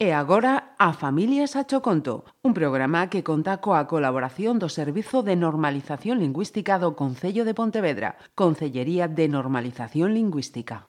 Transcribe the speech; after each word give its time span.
E 0.00 0.16
agora 0.16 0.74
a 0.80 0.96
Familia 0.96 1.46
Sacho 1.46 1.82
Conto, 1.84 2.24
un 2.40 2.56
programa 2.56 3.12
que 3.12 3.20
conta 3.20 3.60
coa 3.60 3.84
colaboración 3.84 4.56
do 4.56 4.72
Servizo 4.72 5.20
de 5.20 5.36
Normalización 5.36 6.16
Lingüística 6.24 6.80
do 6.80 6.96
Concello 6.96 7.44
de 7.44 7.52
Pontevedra, 7.52 8.16
Concellería 8.32 9.12
de 9.12 9.28
Normalización 9.28 10.16
Lingüística. 10.16 10.88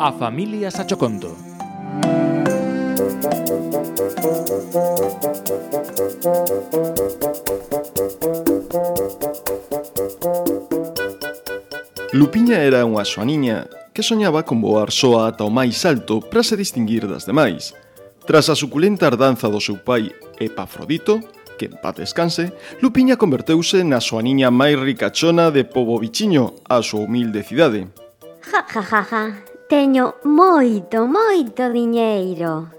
A 0.00 0.10
Familia 0.16 0.72
Sacho 0.72 0.96
Conto. 0.96 1.36
Lupiña 12.14 12.62
era 12.62 12.86
unha 12.86 13.02
soaniña 13.02 13.66
que 13.90 14.06
soñaba 14.06 14.46
con 14.46 14.62
voar 14.62 14.94
soa 14.94 15.34
ata 15.34 15.42
o 15.42 15.50
máis 15.50 15.82
alto 15.82 16.22
para 16.22 16.46
se 16.46 16.54
distinguir 16.54 17.10
das 17.10 17.26
demais. 17.26 17.74
Tras 18.22 18.46
a 18.46 18.54
suculenta 18.54 19.10
ardanza 19.10 19.50
do 19.50 19.58
seu 19.58 19.82
pai 19.82 20.14
Epafrodito, 20.38 21.18
que 21.58 21.66
en 21.66 21.74
paz 21.82 21.98
descanse, 21.98 22.54
Lupiña 22.78 23.18
converteuse 23.18 23.82
na 23.82 23.98
xoaniña 23.98 24.54
máis 24.54 24.78
ricachona 24.78 25.50
de 25.50 25.66
Pobo 25.66 25.98
Bichiño, 25.98 26.54
a 26.70 26.86
súa 26.86 27.02
humilde 27.02 27.42
cidade. 27.42 27.90
Ja, 28.46 28.62
ja, 28.62 28.82
ja, 28.86 29.02
ja. 29.02 29.22
Teño 29.66 30.14
moito, 30.22 31.10
moito 31.10 31.66
diñeiro. 31.66 32.70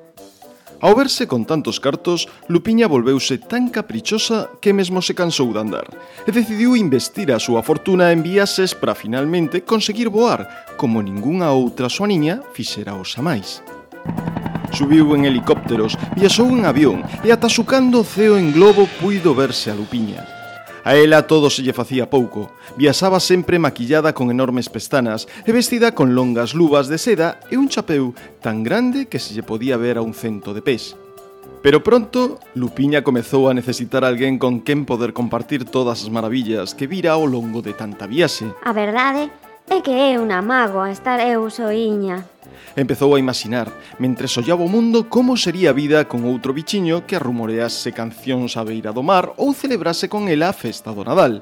Ao 0.82 0.94
verse 0.94 1.28
con 1.28 1.48
tantos 1.48 1.80
cartos, 1.80 2.28
Lupiña 2.52 2.88
volveuse 2.88 3.40
tan 3.40 3.72
caprichosa 3.72 4.52
que 4.60 4.76
mesmo 4.76 5.00
se 5.00 5.16
cansou 5.16 5.56
de 5.56 5.60
andar 5.64 5.88
e 6.28 6.32
decidiu 6.36 6.76
investir 6.76 7.32
a 7.32 7.40
súa 7.40 7.64
fortuna 7.64 8.12
en 8.12 8.20
viaxes 8.20 8.76
para 8.76 8.98
finalmente 8.98 9.64
conseguir 9.64 10.12
voar, 10.12 10.76
como 10.76 11.00
ningunha 11.00 11.56
outra 11.56 11.88
súa 11.88 12.12
niña 12.12 12.44
fixera 12.52 12.99
os 12.99 13.16
máis. 13.24 13.64
Subiu 14.76 15.16
en 15.16 15.24
helicópteros, 15.24 15.96
viaxou 16.20 16.52
en 16.52 16.68
avión 16.68 16.99
e 17.24 17.32
ata 17.32 17.48
sucando 17.48 18.04
o 18.04 18.08
ceo 18.08 18.36
en 18.36 18.52
globo 18.52 18.84
puido 18.99 19.32
verse 19.32 19.71
a 19.71 19.76
Lupiña. 19.80 20.35
A 20.86 20.94
ela 20.94 21.26
todo 21.26 21.50
se 21.50 21.66
lle 21.66 21.74
facía 21.74 22.14
pouco. 22.14 22.54
Viaxaba 22.78 23.18
sempre 23.18 23.58
maquillada 23.58 24.14
con 24.14 24.30
enormes 24.30 24.70
pestanas 24.70 25.26
e 25.42 25.50
vestida 25.50 25.98
con 25.98 26.14
longas 26.14 26.54
luvas 26.54 26.86
de 26.86 27.02
seda 27.02 27.42
e 27.50 27.58
un 27.58 27.74
chapeu 27.74 28.14
tan 28.46 28.62
grande 28.62 29.10
que 29.10 29.18
se 29.18 29.34
lle 29.34 29.42
podía 29.42 29.82
ver 29.82 29.98
a 29.98 30.05
un 30.05 30.14
cento 30.14 30.54
de 30.54 30.62
pés. 30.62 30.94
Pero 31.66 31.82
pronto, 31.82 32.38
Lupiña 32.54 33.02
comezou 33.02 33.50
a 33.50 33.58
necesitar 33.58 34.05
alguén 34.05 34.38
con 34.38 34.62
quen 34.62 34.86
poder 34.86 35.18
compartir 35.18 35.66
todas 35.66 36.05
as 36.05 36.14
maravillas 36.14 36.77
que 36.77 36.86
vira 36.86 37.18
ao 37.18 37.26
longo 37.26 37.66
de 37.66 37.74
tanta 37.74 38.05
viaxe. 38.05 38.46
A 38.62 38.70
verdade 38.70 39.34
é 39.74 39.82
que 39.82 39.90
é 39.90 40.22
unha 40.22 40.46
mágoa 40.46 40.94
estar 40.94 41.18
eu 41.18 41.49
soiña. 41.49 42.35
Empezou 42.76 43.16
a 43.16 43.20
imaginar, 43.20 43.72
mentre 44.00 44.28
sollaba 44.28 44.64
o 44.64 44.72
mundo, 44.72 45.10
como 45.10 45.38
sería 45.38 45.72
a 45.72 45.78
vida 45.78 46.08
con 46.08 46.24
outro 46.26 46.52
bichiño 46.52 47.08
que 47.08 47.20
rumorease 47.20 47.96
cancións 47.96 48.60
á 48.60 48.64
beira 48.64 48.92
do 48.92 49.04
mar 49.04 49.34
ou 49.40 49.56
celebrase 49.56 50.12
con 50.12 50.28
ela 50.28 50.52
a 50.52 50.58
festa 50.58 50.92
do 50.92 51.04
Nadal. 51.04 51.40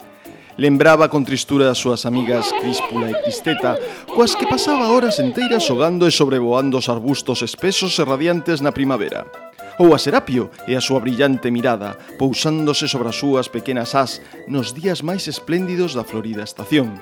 Lembraba 0.58 1.10
con 1.10 1.26
tristura 1.26 1.74
as 1.74 1.82
súas 1.82 2.06
amigas 2.06 2.54
Críspula 2.62 3.10
e 3.10 3.18
Cristeta, 3.26 3.74
coas 4.14 4.38
que 4.38 4.46
pasaba 4.46 4.94
horas 4.94 5.18
enteiras 5.18 5.66
xogando 5.66 6.06
e 6.06 6.14
sobrevoando 6.14 6.78
os 6.78 6.90
arbustos 6.94 7.42
espesos 7.42 7.98
e 7.98 8.06
radiantes 8.06 8.62
na 8.62 8.70
primavera 8.70 9.26
ou 9.80 9.94
a 9.94 9.98
Serapio 9.98 10.52
e 10.68 10.76
a 10.78 10.82
súa 10.82 11.02
brillante 11.02 11.50
mirada, 11.50 11.98
pousándose 12.20 12.86
sobre 12.86 13.10
as 13.10 13.18
súas 13.18 13.50
pequenas 13.50 13.96
as 13.98 14.22
nos 14.46 14.74
días 14.78 15.02
máis 15.02 15.26
espléndidos 15.26 15.98
da 15.98 16.06
florida 16.06 16.46
estación. 16.46 17.02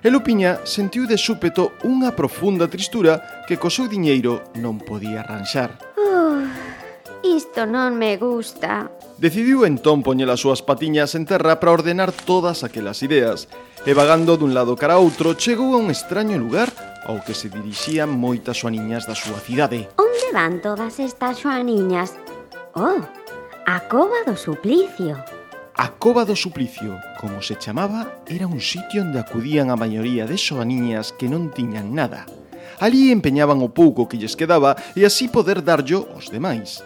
E 0.00 0.08
Lupiña 0.08 0.64
sentiu 0.64 1.04
de 1.04 1.20
súpeto 1.20 1.76
unha 1.84 2.16
profunda 2.16 2.72
tristura 2.72 3.44
que 3.44 3.60
co 3.60 3.68
seu 3.68 3.84
diñeiro 3.84 4.40
non 4.56 4.80
podía 4.80 5.20
arranxar. 5.20 5.76
Uh, 6.00 6.48
isto 7.20 7.68
non 7.68 8.00
me 8.00 8.16
gusta. 8.16 8.88
Decidiu 9.20 9.68
entón 9.68 10.00
poñer 10.00 10.32
as 10.32 10.40
súas 10.40 10.64
patiñas 10.64 11.12
en 11.12 11.28
terra 11.28 11.60
para 11.60 11.76
ordenar 11.76 12.16
todas 12.16 12.64
aquelas 12.64 13.04
ideas, 13.04 13.44
e 13.84 13.92
vagando 13.92 14.40
dun 14.40 14.56
lado 14.56 14.72
cara 14.72 14.96
a 14.96 15.04
outro 15.04 15.36
chegou 15.36 15.76
a 15.76 15.80
un 15.84 15.92
extraño 15.92 16.40
lugar 16.40 16.72
ao 17.04 17.20
que 17.20 17.36
se 17.36 17.52
dirixían 17.52 18.08
moitas 18.08 18.56
xoaniñas 18.64 19.04
da 19.04 19.12
súa 19.12 19.36
cidade. 19.36 19.84
Onde 20.00 20.28
van 20.32 20.64
todas 20.64 20.96
estas 20.96 21.44
xoaniñas? 21.44 22.16
Oh, 22.72 23.04
a 23.68 23.76
cova 23.84 24.24
do 24.24 24.32
suplicio. 24.32 25.20
A 25.80 25.88
Cova 25.88 26.26
do 26.26 26.36
Suplicio, 26.36 27.00
como 27.18 27.40
se 27.40 27.56
chamaba, 27.56 28.20
era 28.28 28.44
un 28.46 28.60
sitio 28.60 29.00
onde 29.00 29.16
acudían 29.16 29.72
a 29.72 29.80
maioría 29.80 30.28
de 30.28 30.36
soaniñas 30.36 31.16
que 31.16 31.24
non 31.24 31.48
tiñan 31.56 31.96
nada. 31.96 32.28
Alí 32.84 33.08
empeñaban 33.08 33.64
o 33.64 33.72
pouco 33.72 34.04
que 34.04 34.20
lles 34.20 34.36
quedaba 34.36 34.76
e 34.92 35.08
así 35.08 35.32
poder 35.32 35.64
darllo 35.64 36.04
aos 36.12 36.28
demais. 36.28 36.84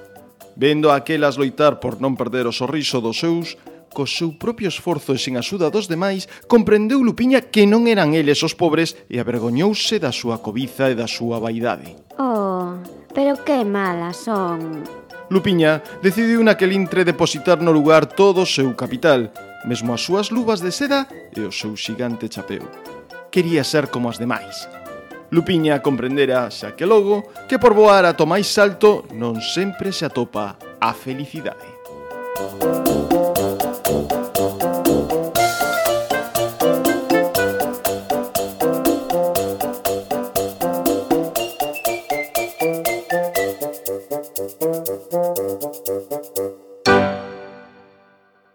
Vendo 0.55 0.95
a 0.95 1.03
aquelas 1.03 1.35
loitar 1.35 1.83
por 1.83 1.99
non 1.99 2.15
perder 2.15 2.47
o 2.47 2.55
sorriso 2.55 3.03
dos 3.03 3.19
seus, 3.19 3.59
co 3.91 4.07
seu 4.07 4.39
propio 4.39 4.71
esforzo 4.71 5.11
e 5.11 5.19
sen 5.19 5.35
axuda 5.35 5.75
dos 5.75 5.91
demais, 5.91 6.31
comprendeu 6.47 7.03
Lupiña 7.03 7.43
que 7.51 7.67
non 7.67 7.91
eran 7.91 8.15
eles 8.15 8.47
os 8.47 8.55
pobres 8.55 8.95
e 9.11 9.19
avergoñouse 9.19 9.99
da 9.99 10.15
súa 10.15 10.39
cobiza 10.39 10.87
e 10.87 10.95
da 10.95 11.11
súa 11.11 11.43
vaidade. 11.43 11.99
Oh, 12.23 12.79
pero 13.11 13.43
que 13.43 13.59
malas 13.67 14.23
son. 14.23 14.87
Lupiña 15.31 15.83
decidiu 16.03 16.45
naquel 16.45 16.73
intre 16.73 17.05
depositar 17.05 17.61
no 17.61 17.73
lugar 17.73 18.05
todo 18.07 18.45
o 18.45 18.49
seu 18.49 18.73
capital, 18.77 19.33
mesmo 19.65 19.93
as 19.95 20.05
súas 20.05 20.29
luvas 20.29 20.61
de 20.61 20.71
seda 20.71 21.09
e 21.33 21.41
o 21.41 21.53
seu 21.53 21.77
xigante 21.77 22.29
chapeu. 22.29 22.65
Quería 23.33 23.65
ser 23.65 23.89
como 23.89 24.13
as 24.13 24.21
demais. 24.21 24.69
Lupiña 25.33 25.81
comprendera, 25.81 26.53
xa 26.53 26.77
que 26.77 26.87
logo, 26.87 27.27
que 27.49 27.59
por 27.59 27.75
voar 27.75 28.05
a 28.05 28.15
tomáis 28.15 28.47
salto 28.47 29.09
non 29.17 29.41
sempre 29.41 29.91
se 29.91 30.05
atopa 30.07 30.61
a 30.79 30.93
felicidade. 30.93 31.75
Música 32.35 32.94